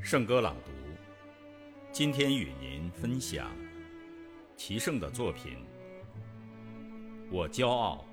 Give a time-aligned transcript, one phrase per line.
[0.00, 0.70] 圣歌朗读，
[1.92, 3.54] 今天与您分享
[4.56, 5.58] 齐胜的作品。
[7.30, 8.06] 我骄傲，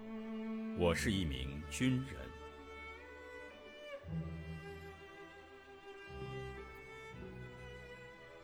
[0.77, 2.19] 我是一名军人。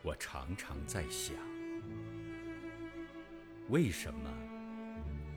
[0.02, 1.36] 我常常在想，
[3.68, 4.30] 为什么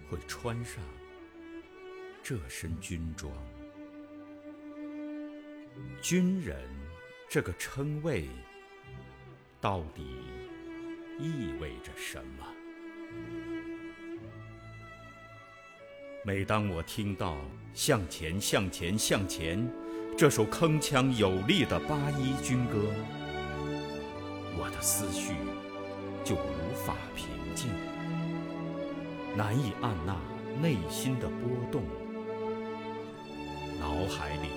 [0.08, 0.82] 会穿上
[2.22, 3.32] 这身军装？
[6.00, 6.56] 军人
[7.34, 8.28] 这个称谓
[9.60, 10.04] 到底
[11.18, 12.46] 意味着什么？
[16.24, 17.36] 每当我听到
[17.74, 19.68] “向前，向前，向前”
[20.16, 22.78] 这首铿锵有力的八一军歌，
[24.56, 25.34] 我的思绪
[26.22, 27.68] 就无法平静，
[29.36, 30.20] 难以按捺
[30.62, 31.82] 内心的波动，
[33.80, 34.50] 脑海里。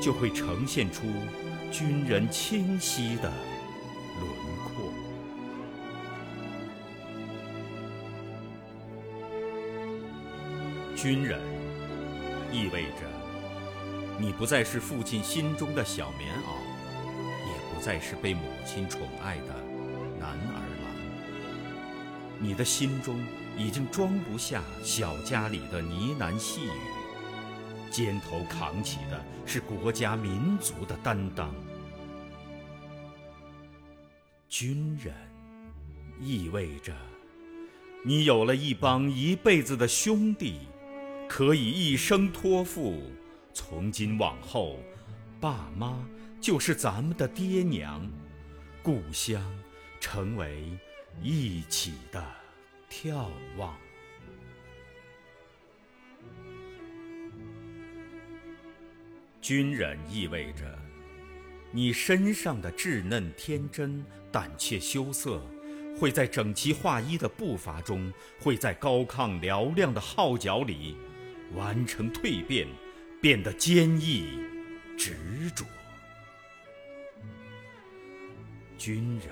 [0.00, 1.02] 就会呈现出
[1.70, 3.30] 军人清晰的
[4.18, 4.30] 轮
[4.64, 4.92] 廓。
[10.96, 11.40] 军人
[12.52, 13.06] 意味着
[14.18, 16.58] 你不再是父亲心中的小棉袄，
[17.46, 19.54] 也不再是被母亲宠爱的
[20.18, 20.90] 男儿郎。
[22.38, 23.24] 你的心中
[23.56, 26.99] 已经装不下小家里的呢喃细语。
[27.90, 31.54] 肩头扛起的是国家民族的担当。
[34.48, 35.14] 军人
[36.20, 36.92] 意味着
[38.04, 40.60] 你有了一帮一辈子的兄弟，
[41.28, 43.02] 可以一生托付。
[43.52, 44.78] 从今往后，
[45.40, 46.08] 爸妈
[46.40, 48.08] 就是咱们的爹娘，
[48.82, 49.42] 故乡
[50.00, 50.64] 成为
[51.20, 52.24] 一起的
[52.88, 53.76] 眺望。
[59.40, 60.78] 军人意味着，
[61.72, 65.40] 你身上的稚嫩天真、胆怯羞涩，
[65.98, 70.94] 会在整齐划一的步伐中，会在高亢嘹亮的号角里，
[71.54, 72.68] 完成蜕变，
[73.20, 74.40] 变得坚毅、
[74.98, 75.16] 执
[75.54, 75.64] 着。
[78.76, 79.28] 军人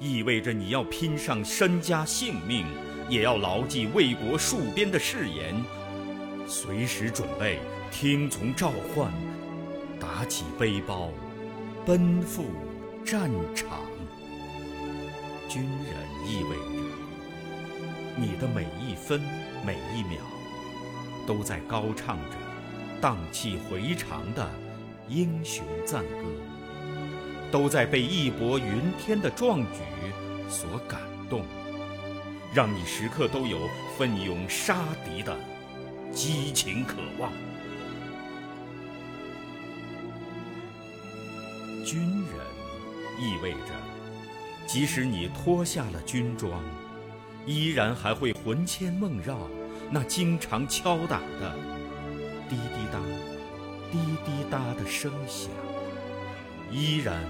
[0.00, 2.66] 意味着你要拼上身家性命，
[3.08, 5.54] 也要牢记为国戍边的誓言，
[6.48, 7.60] 随时准备
[7.92, 9.12] 听从召唤。
[9.98, 11.10] 打起背包，
[11.84, 12.44] 奔赴
[13.04, 13.80] 战场。
[15.48, 16.82] 军人意味着
[18.16, 19.20] 你的每一分
[19.64, 20.20] 每一秒，
[21.26, 22.36] 都在高唱着
[23.00, 24.48] 荡气回肠的
[25.08, 26.24] 英雄赞歌，
[27.50, 29.78] 都在被义薄云天的壮举
[30.50, 31.44] 所感动，
[32.52, 33.58] 让你时刻都有
[33.96, 35.36] 奋勇杀敌的
[36.12, 37.30] 激情渴望。
[41.86, 42.44] 军人
[43.16, 43.72] 意味着，
[44.66, 46.60] 即使你脱下了军装，
[47.46, 49.48] 依然还会魂牵梦绕
[49.88, 51.56] 那经常敲打的
[52.48, 52.98] 滴滴答、
[53.92, 55.48] 滴滴答的声响，
[56.72, 57.22] 依然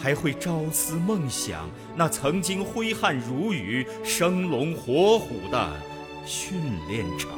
[0.00, 5.76] 还会朝思梦想那曾经挥汗如雨、生龙活虎的
[6.24, 6.58] 训
[6.88, 7.28] 练场。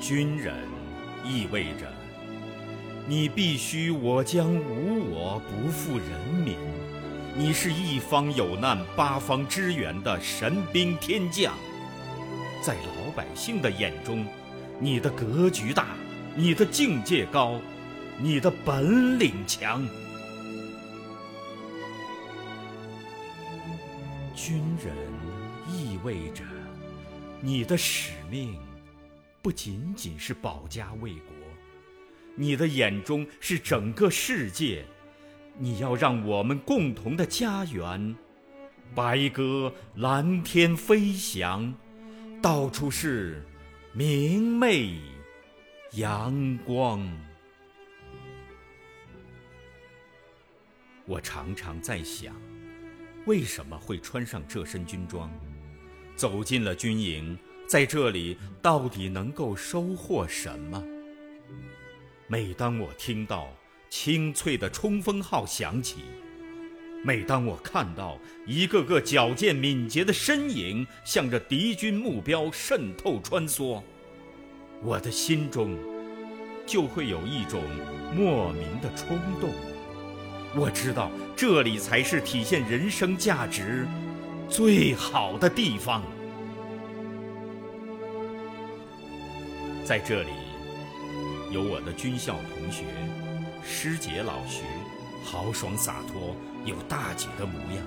[0.00, 0.56] 军人
[1.24, 1.97] 意味着。
[3.08, 6.58] 你必须我将无我，不负人民。
[7.34, 11.54] 你是一方有难八方支援的神兵天将，
[12.62, 14.26] 在老百姓的眼中，
[14.78, 15.96] 你的格局大，
[16.36, 17.58] 你的境界高，
[18.18, 19.88] 你的本领强。
[24.36, 24.94] 军人
[25.66, 26.44] 意味着，
[27.40, 28.54] 你的使命
[29.40, 31.37] 不仅仅是保家卫国。
[32.40, 34.84] 你的眼中是整个世界，
[35.58, 38.14] 你要让我们共同的家园，
[38.94, 41.74] 白鸽蓝天飞翔，
[42.40, 43.44] 到处是
[43.92, 45.00] 明媚
[45.94, 47.04] 阳光。
[51.06, 52.32] 我常常在想，
[53.26, 55.28] 为什么会穿上这身军装，
[56.14, 57.36] 走进了军营，
[57.66, 60.80] 在这里到底能够收获什么？
[62.30, 63.48] 每当我听到
[63.88, 66.00] 清脆的冲锋号响起，
[67.02, 73.82] 每当我看到一个个矫健敏捷的身影向着敌军目标渗透穿梭，
[74.82, 75.74] 我的心中
[76.66, 77.62] 就会有一种
[78.14, 79.48] 莫名的冲动。
[80.54, 83.88] 我知道这里才是体现人生价值
[84.50, 86.02] 最好的地方，
[89.82, 90.47] 在这里。
[91.50, 92.84] 有我的军校同学，
[93.64, 94.64] 师姐老徐，
[95.24, 96.36] 豪爽洒脱，
[96.66, 97.82] 有大姐的模样；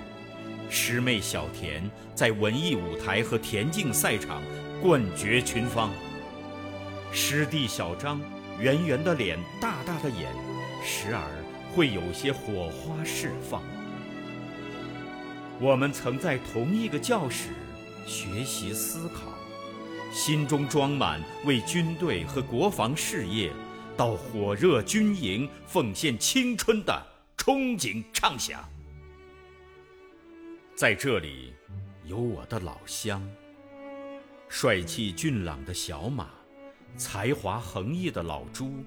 [0.68, 4.42] 师妹小田在文艺舞台和田径赛场
[4.82, 5.92] 冠绝群芳；
[7.12, 8.20] 师弟小张，
[8.60, 10.32] 圆圆的脸，大大的眼，
[10.84, 11.22] 时而
[11.76, 13.62] 会有些火花释放。
[15.60, 17.50] 我们曾在同一个教室
[18.08, 19.41] 学习思考。
[20.12, 23.50] 心中装满为军队和国防事业
[23.96, 27.02] 到火热军营奉献青春的
[27.38, 28.62] 憧憬畅想。
[30.76, 31.54] 在这里，
[32.04, 33.26] 有我的老乡，
[34.50, 36.28] 帅气俊朗的小马，
[36.98, 38.84] 才华横溢的老朱。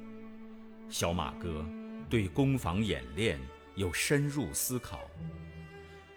[0.90, 1.64] 小马哥
[2.10, 3.40] 对攻防演练
[3.76, 5.00] 有深入思考，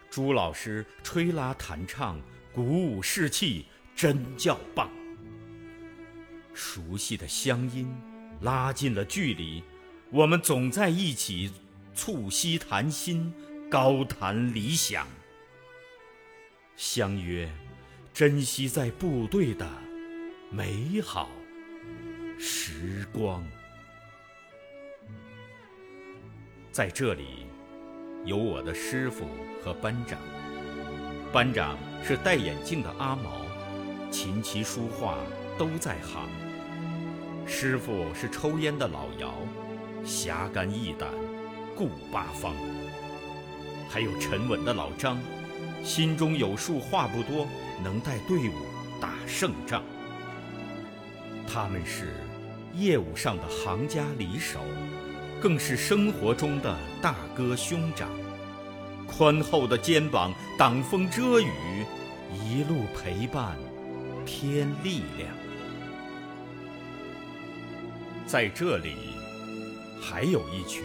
[0.10, 2.20] 朱老师吹拉弹唱，
[2.52, 2.62] 鼓
[2.92, 3.68] 舞士气。
[3.98, 4.92] 真叫棒！
[6.54, 7.92] 熟悉的乡音，
[8.42, 9.64] 拉近了距离，
[10.12, 11.52] 我们总在一起
[11.96, 13.34] 促膝谈心，
[13.72, 15.08] 高谈理想。
[16.76, 17.52] 相约，
[18.14, 19.68] 珍惜在部队的
[20.52, 21.32] 美好
[22.38, 23.44] 时光。
[26.72, 27.48] 在这里，
[28.26, 29.26] 有我的师傅
[29.64, 30.20] 和班长。
[31.34, 33.47] 班长是戴眼镜的阿毛。
[34.10, 35.18] 琴棋书画
[35.58, 36.30] 都在行，
[37.46, 39.34] 师傅是抽烟的老姚，
[40.06, 41.10] 侠肝义胆，
[41.76, 42.54] 顾八方。
[43.90, 45.18] 还有沉稳的老张，
[45.84, 47.48] 心中有数，话不多，
[47.84, 48.54] 能带队伍
[49.00, 49.84] 打胜仗。
[51.48, 52.14] 他们是
[52.74, 54.60] 业务上的行家里手，
[55.42, 58.10] 更是生活中的大哥兄长，
[59.06, 61.86] 宽厚的肩膀挡风遮雨，
[62.34, 63.58] 一路陪伴。
[64.28, 65.30] 添力量，
[68.26, 68.94] 在这里，
[70.02, 70.84] 还有一群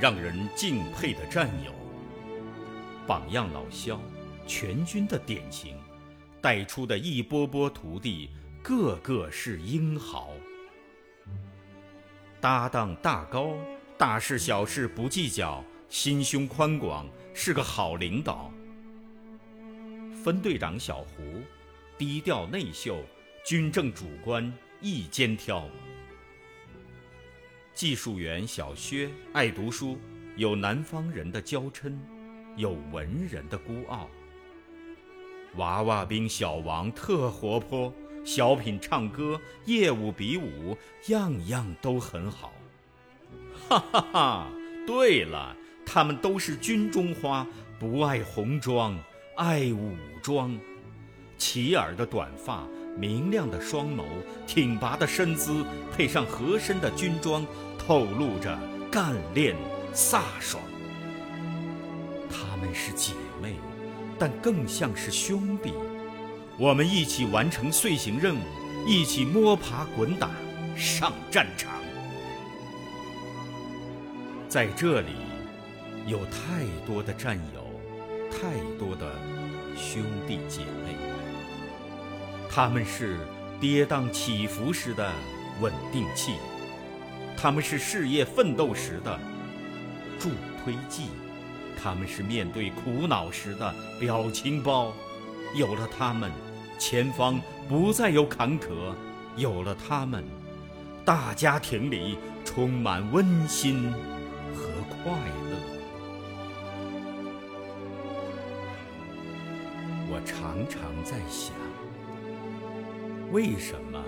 [0.00, 1.72] 让人敬佩的战友。
[3.06, 4.00] 榜样老肖，
[4.44, 5.76] 全军的典型，
[6.42, 8.28] 带出的一波波徒弟，
[8.60, 10.30] 个个是英豪。
[12.40, 13.54] 搭档大高，
[13.96, 18.52] 大事小事不计较，心胸宽广，是个好领导。
[20.24, 21.22] 分队长小胡。
[21.98, 23.02] 低调内秀，
[23.44, 25.68] 军政主官一肩挑。
[27.74, 29.98] 技术员小薛爱读书，
[30.36, 31.92] 有南方人的娇嗔，
[32.56, 34.08] 有文人的孤傲。
[35.56, 37.92] 娃娃兵小王特活泼，
[38.24, 40.76] 小品唱歌，业务比武，
[41.08, 42.52] 样样都很好。
[43.68, 44.52] 哈哈哈！
[44.86, 47.44] 对了，他们都是军中花，
[47.76, 48.96] 不爱红装，
[49.34, 50.56] 爱武装。
[51.38, 52.66] 齐耳的短发，
[52.98, 54.02] 明亮的双眸，
[54.46, 55.64] 挺拔的身姿，
[55.96, 57.46] 配上合身的军装，
[57.78, 58.58] 透露着
[58.90, 59.56] 干练
[59.94, 60.60] 飒爽。
[62.28, 63.54] 她们是姐妹，
[64.18, 65.72] 但更像是兄弟。
[66.58, 68.42] 我们一起完成遂行任务，
[68.84, 70.28] 一起摸爬滚打
[70.76, 71.70] 上战场。
[74.48, 75.12] 在这里，
[76.06, 77.62] 有太多的战友，
[78.28, 79.14] 太多的
[79.76, 81.07] 兄弟姐妹。
[82.50, 83.18] 他们是
[83.60, 85.12] 跌宕起伏时的
[85.60, 86.32] 稳定器，
[87.36, 89.18] 他们是事业奋斗时的
[90.18, 90.30] 助
[90.64, 91.10] 推剂，
[91.80, 94.92] 他们是面对苦恼时的表情包。
[95.54, 96.30] 有了他们，
[96.78, 98.68] 前方不再有坎坷；
[99.36, 100.24] 有了他们，
[101.04, 103.90] 大家庭里充满温馨
[104.54, 105.56] 和快乐。
[110.10, 111.67] 我常常在想。
[113.30, 114.02] 为什么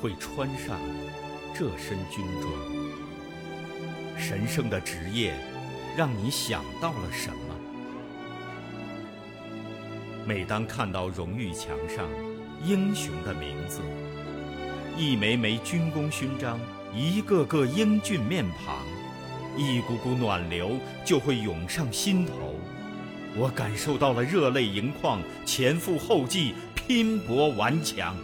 [0.00, 0.76] 会穿上
[1.54, 2.52] 这身军装？
[4.18, 5.32] 神圣的职业
[5.96, 7.54] 让你想到了什么？
[10.26, 12.08] 每当看到荣誉墙上
[12.64, 13.80] 英雄的名字，
[14.98, 16.58] 一枚枚军功勋章，
[16.92, 18.84] 一个个英俊面庞，
[19.56, 20.72] 一股股暖流
[21.04, 22.56] 就会涌上心头。
[23.36, 28.16] 我感受到了热泪盈眶、前赴后继、拼搏顽强。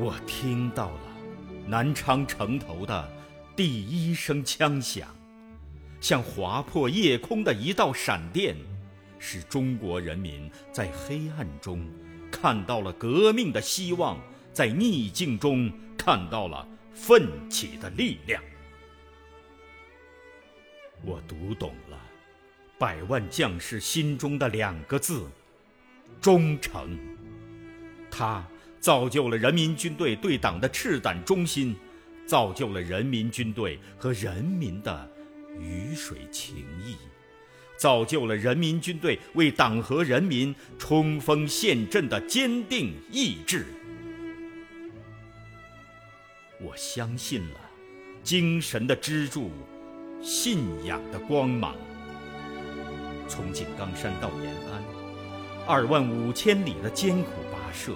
[0.00, 1.00] 我听到了
[1.66, 3.12] 南昌城头的
[3.56, 5.08] 第一声枪响，
[6.00, 8.54] 像划破夜空的一道闪电，
[9.18, 11.84] 使中国人民在黑暗中
[12.30, 14.16] 看到了革命的希望，
[14.52, 16.64] 在逆境中看到了
[16.94, 18.40] 奋起的力量。
[21.02, 21.98] 我读懂了
[22.78, 25.28] 百万将士心中的两个字：
[26.20, 26.96] 忠诚。
[28.08, 28.46] 他。
[28.88, 31.76] 造就了人民军队对党的赤胆忠心，
[32.26, 35.10] 造就了人民军队和人民的
[35.60, 36.96] 鱼水情谊，
[37.76, 43.66] 造就了人民军队为党和人民冲锋陷阵的坚定意志。
[46.58, 47.60] 我相信了
[48.22, 49.50] 精神的支柱，
[50.22, 51.76] 信仰的光芒。
[53.28, 54.82] 从井冈山到延安，
[55.66, 57.92] 二万五千里的艰苦跋涉，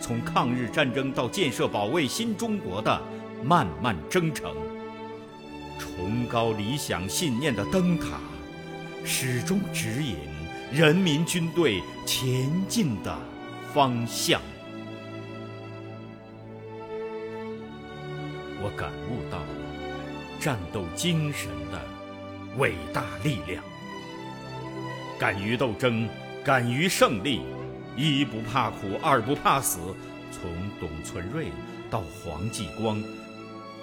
[0.00, 3.00] 从抗日战争到建设保卫新中国的
[3.44, 4.54] 漫漫征程，
[5.78, 8.18] 崇高理想信念的灯塔，
[9.04, 10.16] 始终指引
[10.72, 13.16] 人民军队前进的
[13.72, 14.40] 方向。
[18.62, 19.46] 我感悟到了
[20.38, 21.80] 战斗精神的
[22.58, 23.62] 伟大力量。
[25.18, 26.08] 敢于斗争，
[26.42, 27.42] 敢于胜利，
[27.96, 29.78] 一不怕苦，二不怕死。
[30.30, 31.48] 从董存瑞
[31.90, 33.02] 到黄继光，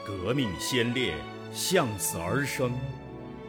[0.05, 1.13] 革命先烈
[1.51, 2.71] 向死而生，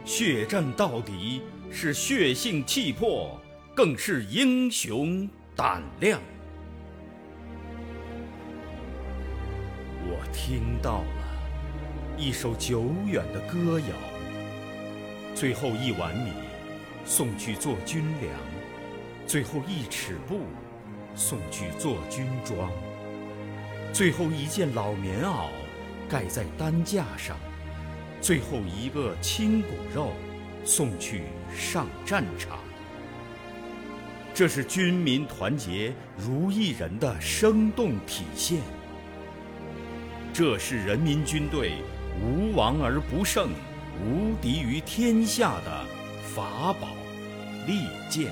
[0.05, 3.39] 血战到底是血性气魄，
[3.73, 6.19] 更是英雄胆量。
[10.05, 13.95] 我听到了一首久远的歌谣，
[15.33, 16.31] 最后一碗米。
[17.05, 18.31] 送去做军粮，
[19.29, 20.39] 最后一尺布
[21.15, 22.71] 送去做军装，
[23.93, 25.49] 最后一件老棉袄
[26.09, 27.37] 盖在担架上，
[28.19, 30.13] 最后一个亲骨肉
[30.65, 32.57] 送去上战场。
[34.33, 38.59] 这是军民团结如一人的生动体现，
[40.33, 41.73] 这是人民军队
[42.19, 43.51] 无王而不胜、
[44.03, 45.85] 无敌于天下的
[46.33, 46.87] 法宝。
[47.67, 48.31] 利剑，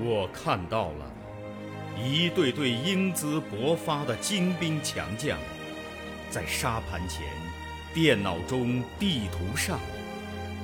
[0.00, 1.10] 我看到了
[2.00, 5.36] 一队队英姿勃发的精兵强将，
[6.30, 7.26] 在沙盘前、
[7.92, 9.80] 电脑中、地图上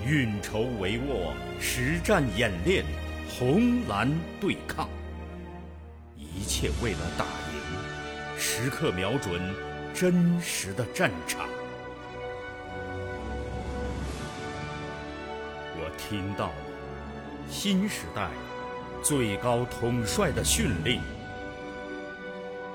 [0.07, 2.85] 运筹帷幄、实战演练、
[3.29, 4.09] 红蓝
[4.41, 4.89] 对抗，
[6.17, 9.43] 一切为了打赢，时刻瞄准
[9.93, 11.49] 真实的战场。
[15.77, 16.55] 我听到了
[17.51, 18.29] 新时代
[19.05, 20.99] 最高统帅的训令：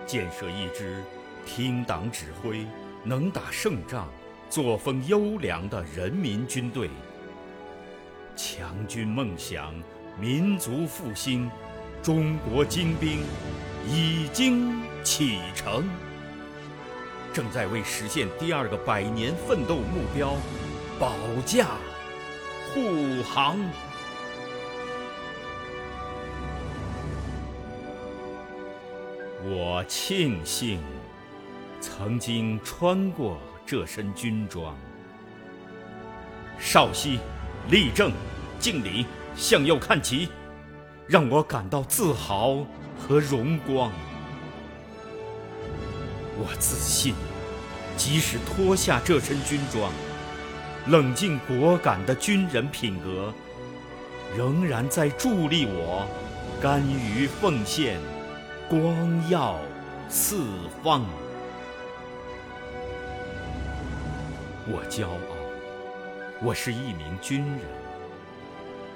[0.06, 1.04] 建设一支
[1.44, 2.68] 听党指挥、
[3.04, 4.08] 能打胜仗、
[4.48, 6.88] 作风优良的人民军队。
[8.36, 9.74] 强军梦想、
[10.22, 11.50] 民族复兴、
[12.04, 13.22] 中国精兵
[13.88, 15.90] 已经启程，
[17.34, 20.36] 正在为实现第二个百年奋斗目标
[21.00, 21.12] 保
[21.44, 21.70] 驾。
[22.72, 23.58] 护航。
[29.52, 30.80] 我庆幸
[31.82, 34.78] 曾经穿过这身军装。
[36.60, 37.20] 少熙，
[37.72, 38.12] 立正，
[38.60, 40.30] 敬礼，向右看齐，
[41.08, 42.64] 让我感到自豪
[42.96, 43.92] 和荣光。
[46.38, 47.16] 我自信，
[47.98, 49.92] 即使脱下这身军装。
[50.86, 53.34] 冷静果敢的军人品格，
[54.38, 56.08] 仍然在助力我，
[56.62, 58.00] 甘于奉献，
[58.70, 59.60] 光耀
[60.10, 60.46] 四
[60.84, 61.04] 方。
[64.68, 67.62] 我骄傲，我是一名军人，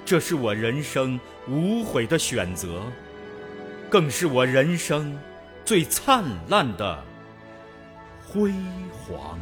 [0.04, 2.82] 这是我人生无悔的选择，
[3.90, 5.18] 更是我人生
[5.64, 7.02] 最灿烂的
[8.28, 8.52] 辉
[8.92, 9.36] 煌。